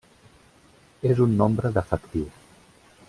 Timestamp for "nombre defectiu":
1.43-2.25